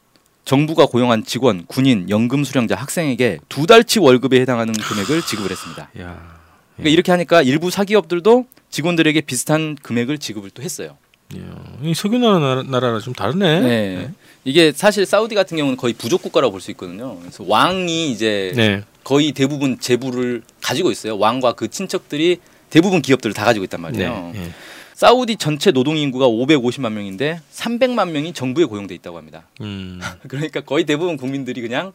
정부가 0.46 0.86
고용한 0.86 1.26
직원, 1.26 1.66
군인, 1.66 2.10
연금 2.10 2.46
수령자, 2.46 2.76
학생에게 2.76 3.40
두 3.50 3.68
달치 3.68 4.00
월급에 4.00 4.40
해당하는 4.40 4.74
금액을 4.74 5.24
지급을 5.24 5.52
했습니다. 5.52 5.90
야. 6.00 6.40
그러니까 6.78 6.94
이렇게 6.94 7.12
하니까 7.12 7.42
일부 7.42 7.70
사기업들도 7.70 8.46
직원들에게 8.70 9.20
비슷한 9.22 9.76
금액을 9.76 10.20
지급을 10.20 10.52
또 10.52 10.64
했어요. 10.64 10.96
야. 11.38 11.42
이 11.84 11.94
석유 11.94 12.18
나라 12.18 12.64
나라랑 12.64 13.02
좀 13.02 13.14
다르네. 13.14 13.60
네. 13.60 14.12
이게 14.46 14.72
사실 14.74 15.06
사우디 15.06 15.36
같은 15.36 15.58
경우는 15.58 15.76
거의 15.76 15.94
부족 15.94 16.22
국가라고 16.22 16.52
볼 16.52 16.62
수 16.62 16.72
있거든요. 16.72 17.20
그래서 17.20 17.44
왕이 17.46 18.12
이제 18.12 18.54
네. 18.56 18.84
거의 19.04 19.34
대부분 19.34 19.80
재부를 19.82 20.44
가지고 20.62 20.92
있어요. 20.92 21.18
왕과 21.18 21.54
그 21.54 21.68
친척들이 21.68 22.38
대부분 22.70 23.02
기업들을 23.02 23.34
다 23.34 23.44
가지고 23.44 23.66
있단 23.66 23.82
말이에요. 23.82 24.32
네. 24.34 24.52
예. 24.96 24.98
사우디 24.98 25.36
전체 25.36 25.72
노동 25.72 25.98
인구가 25.98 26.28
550만 26.28 26.94
명인데 26.94 27.42
300만 27.52 28.12
명이 28.12 28.34
정부에 28.34 28.64
고용돼 28.66 28.96
있다고 28.96 29.18
합니다. 29.18 29.44
음. 29.62 30.00
그러니까 30.28 30.62
거의 30.62 30.86
대부분 30.86 31.18
국민들이 31.18 31.62
그냥 31.62 31.92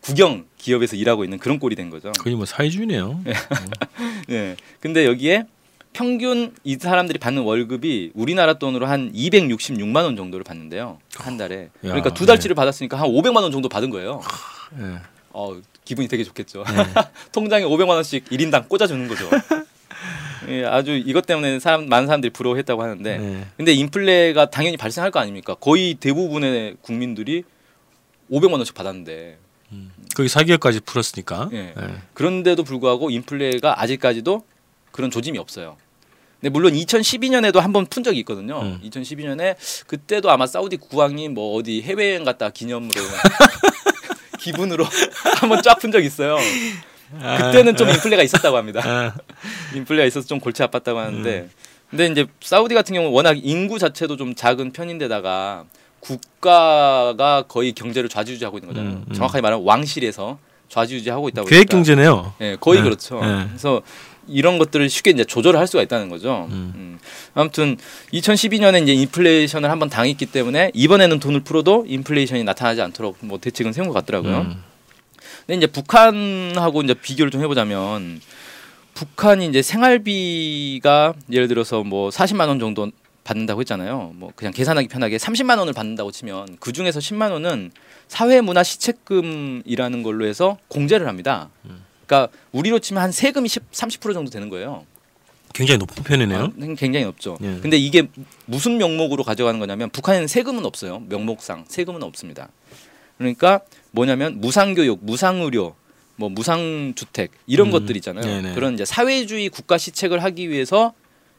국영 0.00 0.44
기업에서 0.58 0.96
일하고 0.96 1.22
있는 1.22 1.38
그런 1.38 1.60
꼴이 1.60 1.76
된 1.76 1.88
거죠. 1.88 2.10
거의 2.18 2.34
뭐 2.34 2.44
사회주의네요. 2.44 3.22
예. 4.30 4.56
근데 4.80 5.06
여기에 5.06 5.46
평균 5.92 6.52
이 6.64 6.76
사람들이 6.76 7.20
받는 7.20 7.42
월급이 7.42 8.10
우리나라 8.14 8.54
돈으로 8.54 8.86
한 8.86 9.12
266만 9.12 10.02
원 10.02 10.16
정도를 10.16 10.42
받는데요. 10.42 10.98
한 11.14 11.36
달에. 11.36 11.70
그러니까 11.80 12.10
야, 12.10 12.14
두 12.14 12.26
달치를 12.26 12.56
받았으니까 12.56 12.98
한 12.98 13.08
500만 13.08 13.42
원 13.42 13.52
정도 13.52 13.68
받은 13.68 13.90
거예요. 13.90 14.20
예. 14.80 14.98
어, 15.30 15.60
기분이 15.84 16.08
되게 16.08 16.24
좋겠죠. 16.24 16.64
네. 16.64 16.84
통장에 17.32 17.64
500만 17.64 17.90
원씩 17.90 18.24
1인당 18.26 18.68
꽂아 18.68 18.86
주는 18.86 19.06
거죠. 19.06 19.28
예, 20.48 20.64
아주 20.64 20.92
이것 20.92 21.26
때문에 21.26 21.58
사람 21.60 21.88
많은 21.88 22.06
사람들이 22.06 22.30
부러워했다고 22.32 22.82
하는데 22.82 23.18
네. 23.18 23.46
근데 23.56 23.72
인플레가 23.72 24.50
당연히 24.50 24.76
발생할 24.76 25.10
거 25.10 25.20
아닙니까? 25.20 25.54
거의 25.54 25.94
대부분의 25.94 26.76
국민들이 26.82 27.44
500만 28.30 28.52
원씩 28.54 28.74
받았는데 28.74 29.38
거기 30.14 30.28
사기업까지 30.28 30.80
풀었으니까. 30.80 31.48
예. 31.52 31.74
예. 31.78 31.94
그런데도 32.14 32.64
불구하고 32.64 33.10
인플레가 33.10 33.80
아직까지도 33.80 34.44
그런 34.90 35.10
조짐이 35.10 35.38
없어요. 35.38 35.76
근데 36.40 36.50
물론 36.50 36.72
2012년에도 36.74 37.60
한 37.60 37.72
번 37.72 37.86
푼 37.86 38.02
적이 38.02 38.18
있거든요. 38.20 38.60
음. 38.60 38.80
2012년에 38.84 39.56
그때도 39.86 40.30
아마 40.30 40.46
사우디 40.46 40.76
국왕이 40.78 41.28
뭐 41.28 41.54
어디 41.56 41.80
해외여행 41.82 42.24
갔다 42.24 42.50
기념으로 42.50 43.00
기분으로 44.38 44.84
한번 45.40 45.62
쫙 45.62 45.78
푼 45.78 45.90
적 45.92 46.04
있어요. 46.04 46.36
그때는 47.18 47.76
좀 47.76 47.88
인플레가 47.88 48.22
있었다고 48.22 48.56
합니다. 48.56 48.80
아, 48.84 49.14
인플레가 49.74 50.06
있어서 50.06 50.26
좀 50.26 50.40
골치 50.40 50.62
아팠다고 50.62 50.96
하는데 50.96 51.48
근데 51.90 52.06
이제 52.06 52.26
사우디 52.40 52.74
같은 52.74 52.94
경우 52.94 53.08
는 53.08 53.14
워낙 53.14 53.36
인구 53.42 53.78
자체도 53.78 54.16
좀 54.16 54.34
작은 54.34 54.72
편인데다가 54.72 55.64
국가가 56.00 57.44
거의 57.46 57.72
경제를 57.72 58.08
좌지우지하고 58.08 58.58
있는 58.58 58.68
거잖아요. 58.68 58.92
음, 58.94 59.04
음. 59.08 59.14
정확하게 59.14 59.42
말하면 59.42 59.64
왕실에서 59.64 60.38
좌지우지하고 60.68 61.28
있다고 61.28 61.48
계획 61.48 61.68
경제네요. 61.68 62.32
예, 62.40 62.56
거의 62.58 62.80
네, 62.80 62.84
그렇죠. 62.84 63.20
네. 63.20 63.44
그래서 63.48 63.82
이런 64.26 64.58
것들을 64.58 64.88
쉽게 64.88 65.10
이제 65.10 65.24
조절을 65.24 65.60
할 65.60 65.66
수가 65.66 65.82
있다는 65.82 66.08
거죠. 66.08 66.48
음. 66.50 66.72
음. 66.74 66.98
아무튼 67.34 67.76
2012년에 68.12 68.82
이제 68.82 68.94
인플레이션을 68.94 69.70
한번 69.70 69.90
당했기 69.90 70.26
때문에 70.26 70.70
이번에는 70.74 71.20
돈을 71.20 71.40
풀어도 71.40 71.84
인플레이션이 71.86 72.42
나타나지 72.44 72.80
않도록 72.80 73.18
뭐 73.20 73.38
대책은 73.38 73.72
세운 73.72 73.88
것 73.88 73.94
같더라고요. 73.94 74.38
음. 74.38 74.71
근데 75.52 75.66
이제 75.66 75.66
북한하고 75.66 76.80
이제 76.80 76.94
비교를 76.94 77.30
좀 77.30 77.42
해보자면 77.42 78.22
북한이 78.94 79.46
이제 79.48 79.60
생활비가 79.60 81.12
예를 81.30 81.46
들어서 81.46 81.84
뭐 81.84 82.08
40만 82.08 82.48
원 82.48 82.58
정도 82.58 82.90
받는다고 83.24 83.60
했잖아요. 83.60 84.12
뭐 84.14 84.32
그냥 84.34 84.54
계산하기 84.54 84.88
편하게 84.88 85.18
30만 85.18 85.58
원을 85.58 85.74
받는다고 85.74 86.10
치면 86.10 86.56
그 86.58 86.72
중에서 86.72 87.00
10만 87.00 87.32
원은 87.32 87.70
사회문화 88.08 88.62
시책금이라는 88.62 90.02
걸로 90.02 90.24
해서 90.24 90.56
공제를 90.68 91.06
합니다. 91.06 91.50
그러니까 92.06 92.34
우리로 92.52 92.78
치면 92.78 93.02
한 93.02 93.12
세금이 93.12 93.46
10, 93.46 93.70
30% 93.72 94.14
정도 94.14 94.30
되는 94.30 94.48
거예요. 94.48 94.86
굉장히 95.52 95.76
높은 95.76 96.02
편이네요. 96.02 96.44
아, 96.44 96.74
굉장히 96.78 97.04
높죠. 97.04 97.36
예. 97.42 97.58
근데 97.60 97.76
이게 97.76 98.08
무슨 98.46 98.78
명목으로 98.78 99.22
가져가는 99.22 99.60
거냐면 99.60 99.90
북한에는 99.90 100.28
세금은 100.28 100.64
없어요. 100.64 101.02
명목상 101.10 101.66
세금은 101.68 102.02
없습니다. 102.02 102.48
그러니까 103.18 103.60
뭐냐면 103.92 104.40
무상교육, 104.40 105.00
무상의료, 105.02 105.74
뭐 106.16 106.28
무상주택 106.28 107.30
이런 107.46 107.68
음, 107.68 107.72
것들 107.72 107.96
있잖아요. 107.96 108.24
네네. 108.24 108.54
그런 108.54 108.74
이제 108.74 108.84
사회주의 108.84 109.48
국가 109.48 109.78
시책을 109.78 110.22
하기 110.22 110.50
위해서 110.50 110.92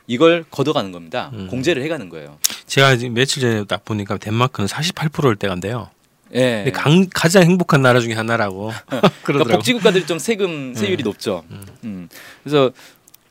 이걸 0.08 0.44
걷어가는 0.50 0.92
겁니다. 0.92 1.32
음. 1.34 1.48
공제를 1.48 1.84
해가는 1.84 2.10
거예요. 2.10 2.38
제가 2.66 2.98
지금 2.98 3.14
며칠 3.14 3.42
전에 3.42 3.64
딱 3.66 3.86
보니까 3.86 4.18
덴마크는 4.18 4.68
48%일 4.68 5.36
때간데요. 5.36 5.90
예. 6.36 6.72
강, 6.74 7.08
가장 7.14 7.44
행복한 7.44 7.82
나라 7.82 8.00
중에 8.00 8.14
하나라고 8.14 8.72
그러니까. 9.24 9.54
복지국가들이 9.54 10.06
좀 10.06 10.20
세금 10.20 10.74
세율이 10.74 10.98
네. 10.98 11.04
높죠. 11.04 11.44
음. 11.84 12.10
그래서 12.44 12.72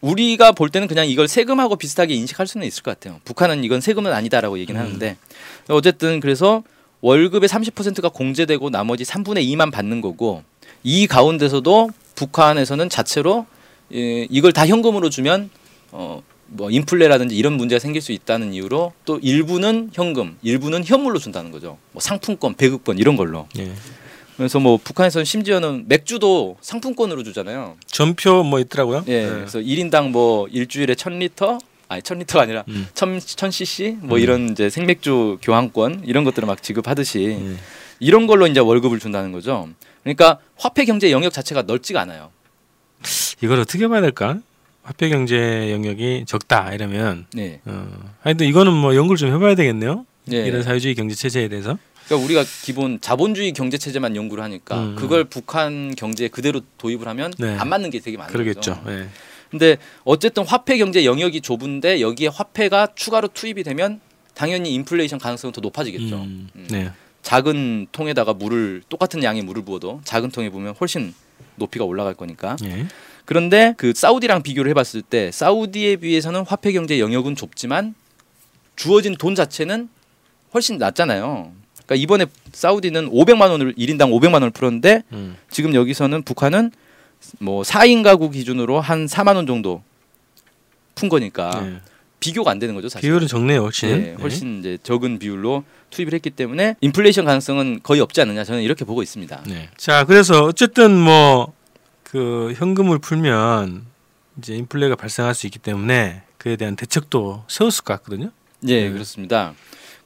우리가 0.00 0.52
볼 0.52 0.68
때는 0.68 0.88
그냥 0.88 1.06
이걸 1.06 1.28
세금하고 1.28 1.76
비슷하게 1.76 2.14
인식할 2.14 2.46
수는 2.46 2.66
있을 2.66 2.82
것 2.82 2.98
같아요. 2.98 3.20
북한은 3.24 3.62
이건 3.64 3.80
세금은 3.80 4.12
아니다라고 4.12 4.58
얘기는 4.58 4.80
음. 4.80 4.84
하는데 4.84 5.16
어쨌든 5.68 6.20
그래서 6.20 6.62
월급의 7.02 7.48
30%가 7.48 8.08
공제되고 8.08 8.70
나머지 8.70 9.04
3분의 9.04 9.46
2만 9.48 9.70
받는 9.70 10.00
거고 10.00 10.42
이 10.82 11.06
가운데서도 11.06 11.90
북한에서는 12.14 12.88
자체로 12.88 13.46
예, 13.92 14.26
이걸 14.30 14.52
다 14.52 14.66
현금으로 14.66 15.10
주면 15.10 15.50
어, 15.90 16.22
뭐 16.46 16.70
인플레라든지 16.70 17.36
이런 17.36 17.54
문제가 17.54 17.78
생길 17.78 18.00
수 18.00 18.12
있다는 18.12 18.54
이유로 18.54 18.92
또 19.04 19.18
일부는 19.18 19.90
현금, 19.92 20.36
일부는 20.42 20.84
현물로 20.84 21.18
준다는 21.18 21.50
거죠. 21.50 21.78
뭐 21.92 22.00
상품권, 22.00 22.54
배급권 22.54 22.98
이런 22.98 23.16
걸로. 23.16 23.46
예. 23.58 23.72
그래서 24.36 24.60
뭐 24.60 24.78
북한에서는 24.82 25.24
심지어는 25.24 25.84
맥주도 25.88 26.56
상품권으로 26.60 27.22
주잖아요. 27.22 27.76
전표 27.86 28.42
뭐 28.42 28.60
있더라고요. 28.60 29.04
예. 29.08 29.26
그래서 29.26 29.58
1인당 29.58 30.10
뭐 30.10 30.46
일주일에 30.48 30.94
1000리터 30.94 31.58
아니 31.92 32.02
1000리터가 32.02 32.38
아니라 32.38 32.64
음. 32.68 32.86
1000 32.94 33.18
1000cc 33.18 33.98
뭐 34.00 34.16
음. 34.18 34.22
이런 34.22 34.48
이제 34.50 34.70
생맥주 34.70 35.38
교환권 35.42 36.02
이런 36.06 36.24
것들을 36.24 36.46
막 36.46 36.62
지급하듯이 36.62 37.38
예. 37.40 37.56
이런 38.00 38.26
걸로 38.26 38.46
이제 38.46 38.60
월급을 38.60 38.98
준다는 38.98 39.32
거죠. 39.32 39.68
그러니까 40.02 40.38
화폐 40.56 40.84
경제 40.84 41.12
영역 41.12 41.32
자체가 41.32 41.62
넓지가 41.62 42.00
않아요. 42.00 42.30
이걸 43.42 43.60
어떻게 43.60 43.86
봐야 43.88 44.00
될까? 44.00 44.38
화폐 44.82 45.08
경제 45.08 45.70
영역이 45.70 46.24
적다 46.26 46.72
이러면 46.72 47.26
네. 47.34 47.60
어. 47.66 47.86
하여튼 48.22 48.46
이거는 48.46 48.72
뭐 48.72 48.96
연구를 48.96 49.16
좀 49.16 49.32
해봐야 49.32 49.54
되겠네요. 49.54 50.06
네. 50.24 50.38
이런 50.46 50.62
사회주의 50.62 50.94
경제 50.94 51.14
체제에 51.14 51.48
대해서. 51.48 51.78
그러니까 52.06 52.24
우리가 52.24 52.44
기본 52.64 53.00
자본주의 53.00 53.52
경제 53.52 53.78
체제만 53.78 54.16
연구를 54.16 54.42
하니까 54.42 54.78
음. 54.78 54.96
그걸 54.96 55.24
북한 55.24 55.94
경제에 55.94 56.28
그대로 56.28 56.60
도입을 56.78 57.06
하면 57.06 57.32
네. 57.38 57.56
안 57.58 57.68
맞는 57.68 57.90
게 57.90 58.00
되게 58.00 58.16
많은 58.16 58.32
그러겠죠. 58.32 58.74
거죠. 58.76 58.90
예. 58.90 59.08
근데 59.52 59.76
어쨌든 60.04 60.44
화폐 60.44 60.78
경제 60.78 61.04
영역이 61.04 61.42
좁은데 61.42 62.00
여기에 62.00 62.28
화폐가 62.28 62.88
추가로 62.94 63.28
투입이 63.28 63.62
되면 63.62 64.00
당연히 64.34 64.72
인플레이션 64.72 65.18
가능성은 65.18 65.52
더 65.52 65.60
높아지겠죠. 65.60 66.16
음. 66.16 66.48
음. 66.56 66.68
네. 66.70 66.90
작은 67.20 67.88
통에다가 67.92 68.32
물을 68.32 68.82
똑같은 68.88 69.22
양의 69.22 69.42
물을 69.42 69.62
부어도 69.62 70.00
작은 70.04 70.30
통에 70.30 70.48
보면 70.48 70.74
훨씬 70.80 71.14
높이가 71.56 71.84
올라갈 71.84 72.14
거니까. 72.14 72.56
예. 72.64 72.86
그런데 73.26 73.74
그 73.76 73.92
사우디랑 73.94 74.42
비교를 74.42 74.70
해봤을 74.70 75.02
때 75.02 75.30
사우디에 75.30 75.96
비해서는 75.96 76.44
화폐 76.46 76.72
경제 76.72 76.98
영역은 76.98 77.36
좁지만 77.36 77.94
주어진 78.74 79.14
돈 79.16 79.34
자체는 79.34 79.90
훨씬 80.54 80.78
낮잖아요. 80.78 81.52
그러니까 81.74 81.94
이번에 81.94 82.26
사우디는 82.52 83.10
500만 83.10 83.50
원을 83.50 83.74
1인당 83.74 84.10
500만 84.18 84.34
원을 84.34 84.50
풀었는데 84.50 85.02
음. 85.12 85.36
지금 85.50 85.74
여기서는 85.74 86.22
북한은 86.22 86.72
뭐 87.38 87.62
4인 87.62 88.02
가구 88.02 88.30
기준으로 88.30 88.80
한 88.80 89.06
4만 89.06 89.36
원 89.36 89.46
정도 89.46 89.82
푼 90.94 91.08
거니까 91.08 91.50
예. 91.64 91.80
비교가 92.20 92.50
안 92.52 92.58
되는 92.58 92.74
거죠, 92.74 92.88
사실. 92.88 93.08
비율은 93.08 93.26
적네요, 93.26 93.62
훨씬. 93.62 93.88
예, 93.90 94.16
훨씬 94.20 94.60
이제 94.60 94.78
적은 94.82 95.18
비율로 95.18 95.64
투입을 95.90 96.14
했기 96.14 96.30
때문에 96.30 96.76
인플레이션 96.80 97.24
가능성은 97.24 97.80
거의 97.82 98.00
없지 98.00 98.20
않느냐 98.20 98.44
저는 98.44 98.62
이렇게 98.62 98.84
보고 98.84 99.02
있습니다. 99.02 99.42
네. 99.46 99.68
자, 99.76 100.04
그래서 100.04 100.44
어쨌든 100.44 100.96
뭐 100.96 101.52
그 102.12 102.52
현금을 102.58 102.98
풀면 102.98 103.86
이제 104.36 104.54
인플레가 104.54 104.96
발생할 104.96 105.34
수 105.34 105.46
있기 105.46 105.58
때문에 105.58 106.22
그에 106.36 106.56
대한 106.56 106.76
대책도 106.76 107.44
세웠을 107.48 107.84
것 107.84 107.94
같거든요. 107.94 108.30
예, 108.68 108.82
네. 108.84 108.92
그렇습니다. 108.92 109.54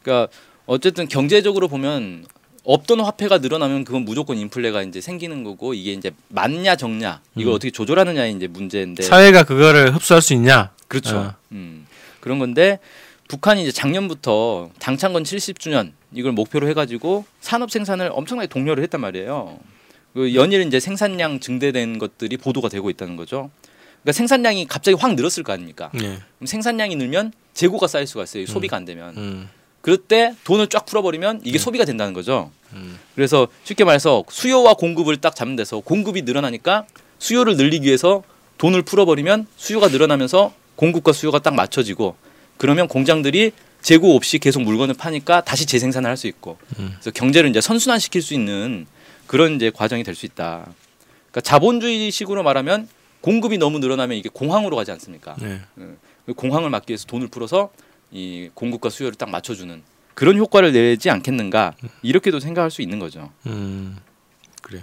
그러니까 0.02 0.32
어쨌든 0.66 1.08
경제적으로 1.08 1.66
보면 1.66 2.25
없던 2.66 3.00
화폐가 3.00 3.38
늘어나면 3.38 3.85
그건 3.85 4.04
무조건 4.04 4.37
인플레가 4.37 4.82
이제 4.82 5.00
생기는 5.00 5.44
거고 5.44 5.73
이게 5.73 5.92
이제 5.92 6.11
맞냐 6.28 6.75
적냐 6.75 7.23
이걸 7.37 7.52
음. 7.52 7.54
어떻게 7.54 7.70
조절하느냐의 7.70 8.35
이제 8.35 8.49
문제인데 8.49 9.04
사회가 9.04 9.44
그거를 9.44 9.94
흡수할 9.94 10.20
수 10.20 10.35
있냐? 10.35 10.73
그렇죠. 10.88 11.16
어. 11.16 11.35
음, 11.52 11.87
그런 12.20 12.40
건데 12.40 12.80
북한이 13.28 13.62
이제 13.62 13.70
작년부터 13.70 14.70
당창건 14.80 15.23
70주년 15.23 15.92
이걸 16.12 16.32
목표로 16.32 16.68
해가지고 16.68 17.25
산업 17.40 17.70
생산을 17.70 18.11
엄청나게 18.12 18.49
독려를 18.49 18.82
했단 18.82 19.00
말이에요. 19.00 19.61
그 20.14 20.35
연일 20.35 20.62
이제 20.66 20.80
생산량 20.80 21.38
증대된 21.38 21.99
것들이 21.99 22.37
보도가 22.37 22.68
되고 22.68 22.90
있다는 22.90 23.16
거죠. 23.16 23.50
그러니까 24.02 24.12
생산량이 24.12 24.66
갑자기 24.66 24.96
확 24.99 25.14
늘었을 25.14 25.44
거 25.44 25.52
아닙니까? 25.52 25.90
예. 25.96 26.18
그럼 26.38 26.46
생산량이 26.46 26.96
늘면 26.96 27.32
재고가 27.54 27.87
쌓일 27.87 28.06
수가 28.06 28.25
있어요. 28.25 28.46
소비가 28.46 28.76
안 28.76 28.85
되면. 28.85 29.16
음. 29.16 29.49
그럴 29.87 29.99
때 29.99 30.35
돈을 30.43 30.66
쫙 30.66 30.85
풀어버리면 30.85 31.43
이게 31.45 31.59
네. 31.59 31.59
소비가 31.59 31.85
된다는 31.85 32.12
거죠. 32.12 32.50
음. 32.73 32.99
그래서 33.14 33.47
쉽게 33.62 33.85
말해서 33.85 34.25
수요와 34.28 34.75
공급을 34.75 35.19
딱 35.19 35.37
잡는 35.37 35.55
데서 35.55 35.78
공급이 35.78 36.23
늘어나니까 36.23 36.87
수요를 37.21 37.57
늘리기 37.57 37.87
위해서 37.87 38.25
돈을 38.59 38.82
풀어버리면 38.82 39.47
수요가 39.56 39.87
늘어나면서 39.87 40.52
공급과 40.75 41.13
수요가 41.13 41.39
딱 41.39 41.54
맞춰지고 41.54 42.17
그러면 42.56 42.89
공장들이 42.89 43.52
재고 43.80 44.17
없이 44.17 44.41
계속 44.41 44.63
물건을 44.63 44.97
파니까 44.97 45.43
다시 45.43 45.67
재생산을 45.67 46.10
할 46.10 46.17
수 46.17 46.26
있고 46.26 46.58
음. 46.80 46.91
그래서 46.95 47.13
경제를 47.13 47.49
이제 47.49 47.60
선순환 47.60 48.00
시킬 48.00 48.23
수 48.23 48.34
있는 48.34 48.89
그런 49.28 49.54
이제 49.54 49.71
과정이 49.71 50.02
될 50.02 50.17
수 50.17 50.26
있다. 50.26 50.67
그러니까 51.30 51.41
자본주의식으로 51.43 52.43
말하면 52.43 52.89
공급이 53.21 53.56
너무 53.56 53.78
늘어나면 53.78 54.19
이게 54.19 54.30
공황으로 54.32 54.75
가지 54.75 54.91
않습니까? 54.91 55.37
네. 55.41 55.60
그 56.26 56.34
공황을 56.34 56.71
막기 56.71 56.91
위해서 56.91 57.06
돈을 57.06 57.28
풀어서 57.28 57.71
이 58.10 58.50
공급과 58.54 58.88
수요를 58.90 59.16
딱 59.16 59.28
맞춰주는 59.30 59.82
그런 60.14 60.36
효과를 60.38 60.73
내지 60.73 61.10
않겠는가 61.10 61.75
이렇게도 62.02 62.40
생각할 62.40 62.71
수 62.71 62.82
있는 62.82 62.99
거죠. 62.99 63.30
음. 63.47 63.97
그래요. 64.62 64.82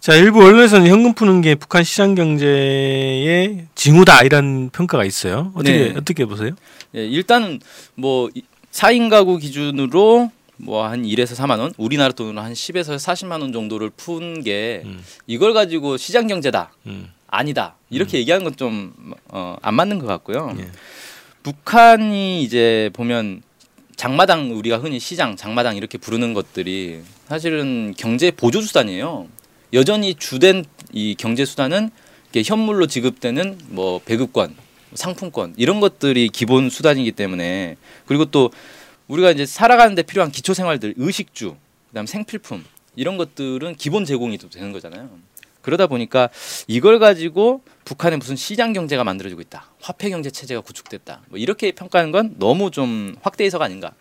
자, 0.00 0.14
일부 0.14 0.42
언론에서는 0.42 0.86
현금 0.88 1.12
푸는 1.14 1.40
게 1.42 1.54
북한 1.54 1.84
시장 1.84 2.14
경제의 2.14 3.66
징후다 3.74 4.22
이런 4.22 4.70
평가가 4.70 5.04
있어요. 5.04 5.52
어떻게 5.54 5.88
네. 5.88 5.94
어떻게 5.96 6.24
보세요? 6.24 6.50
예, 6.94 7.04
일단은 7.06 7.60
뭐 7.94 8.30
이- 8.34 8.42
4인 8.72 9.10
가구 9.10 9.38
기준으로 9.38 10.30
뭐한 10.56 11.02
1에서 11.04 11.36
4만 11.36 11.58
원, 11.60 11.72
우리나라 11.76 12.12
돈으로 12.12 12.40
한 12.40 12.52
10에서 12.52 12.96
40만 12.96 13.40
원 13.42 13.52
정도를 13.52 13.90
푼게 13.90 14.82
음. 14.84 15.02
이걸 15.26 15.52
가지고 15.52 15.96
시장 15.96 16.26
경제다. 16.26 16.72
음. 16.86 17.10
아니다. 17.26 17.76
이렇게 17.90 18.18
얘기하는 18.18 18.44
건좀 18.44 18.94
어, 19.28 19.56
안 19.60 19.74
맞는 19.74 19.98
것 19.98 20.06
같고요. 20.06 20.56
예. 20.58 20.70
북한이 21.48 22.42
이제 22.42 22.90
보면 22.92 23.42
장마당 23.96 24.54
우리가 24.54 24.76
흔히 24.76 25.00
시장 25.00 25.34
장마당 25.34 25.76
이렇게 25.76 25.96
부르는 25.96 26.34
것들이 26.34 27.00
사실은 27.26 27.94
경제 27.96 28.30
보조 28.30 28.60
수단이에요. 28.60 29.28
여전히 29.72 30.14
주된 30.14 30.66
이 30.92 31.14
경제 31.16 31.46
수단은 31.46 31.90
현물로 32.34 32.86
지급되는 32.86 33.58
뭐 33.68 33.98
배급권, 34.04 34.54
상품권 34.92 35.54
이런 35.56 35.80
것들이 35.80 36.28
기본 36.28 36.68
수단이기 36.68 37.12
때문에 37.12 37.76
그리고 38.04 38.26
또 38.26 38.50
우리가 39.06 39.30
이제 39.30 39.46
살아가는데 39.46 40.02
필요한 40.02 40.30
기초 40.30 40.52
생활들 40.52 40.94
의식주, 40.98 41.56
그다음 41.88 42.04
생필품 42.04 42.62
이런 42.94 43.16
것들은 43.16 43.76
기본 43.76 44.04
제공이 44.04 44.36
또 44.36 44.50
되는 44.50 44.70
거잖아요. 44.72 45.08
그러다 45.62 45.86
보니까 45.86 46.28
이걸 46.66 46.98
가지고 46.98 47.62
북한에 47.84 48.16
무슨 48.16 48.36
시장 48.36 48.72
경제가 48.72 49.04
만들어지고 49.04 49.40
있다, 49.40 49.66
화폐 49.80 50.10
경제 50.10 50.30
체제가 50.30 50.60
구축됐다, 50.60 51.22
뭐 51.28 51.38
이렇게 51.38 51.72
평가하는 51.72 52.12
건 52.12 52.34
너무 52.38 52.70
좀 52.70 53.16
확대 53.22 53.44
해석 53.44 53.62
아닌가 53.62 53.92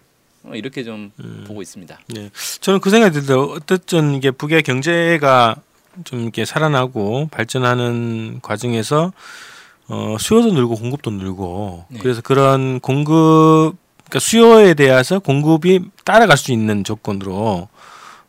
어, 0.44 0.52
이렇게 0.54 0.84
좀 0.84 1.12
음. 1.20 1.44
보고 1.48 1.62
있습니다. 1.62 2.00
네. 2.08 2.30
저는 2.62 2.80
그 2.80 2.90
생각이 2.90 3.14
들더라고요. 3.14 3.56
어쨌든 3.56 4.16
이게 4.16 4.32
북의 4.32 4.64
경제가 4.64 5.56
좀 6.04 6.22
이렇게 6.22 6.46
살아나고 6.46 7.30
발전하는 7.32 8.40
과정에서 8.42 9.12
어, 9.90 10.18
수요도 10.20 10.54
늘고 10.54 10.76
공급도 10.76 11.12
늘고 11.12 11.86
네. 11.90 12.00
그래서 12.00 12.22
그런 12.22 12.80
공급 12.80 13.76
그러니까 14.06 14.20
수요에 14.20 14.74
대해서 14.74 15.20
공급이 15.20 15.82
따라갈 16.06 16.38
수 16.38 16.52
있는 16.52 16.84
조건으로 16.84 17.68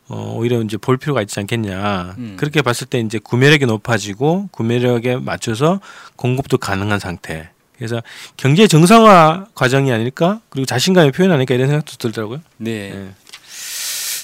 어, 0.09 0.33
오히려 0.35 0.61
이제 0.61 0.75
볼 0.75 0.97
필요가 0.97 1.21
있지 1.21 1.39
않겠냐. 1.39 2.15
음. 2.17 2.35
그렇게 2.37 2.61
봤을 2.61 2.87
때 2.87 2.99
이제 2.99 3.19
구매력이 3.19 3.65
높아지고 3.65 4.49
구매력에 4.51 5.17
맞춰서 5.17 5.79
공급도 6.15 6.57
가능한 6.57 6.99
상태. 6.99 7.49
그래서 7.77 8.01
경제 8.35 8.67
정상화 8.67 9.47
과정이 9.55 9.91
아닐까? 9.91 10.41
그리고 10.49 10.65
자신감의 10.65 11.11
표현 11.13 11.31
아닐까 11.31 11.53
이런 11.53 11.67
생각도 11.67 11.95
들더라고요. 11.97 12.41
네. 12.57 12.91
네. 12.91 13.09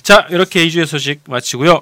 자 0.03 0.27
이렇게 0.29 0.65
이주의 0.65 0.85
소식 0.85 1.21
마치고요. 1.27 1.81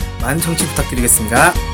많은 0.21 0.39
청취 0.39 0.65
부탁드리겠습니다. 0.67 1.70